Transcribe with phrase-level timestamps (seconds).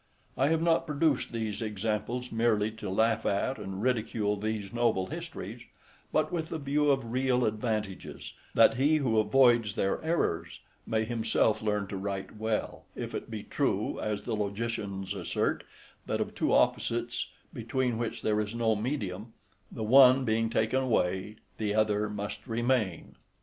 [0.35, 5.67] I have not produced these examples merely to laugh at and ridicule these noble histories;
[6.11, 11.61] but with the view of real advantages, that he who avoids their errors, may himself
[11.61, 15.63] learn to write well if it be true, as the logicians assert,
[16.07, 19.33] that of two opposites, between which there is no medium,
[19.71, 23.13] the one being taken away, the other must remain.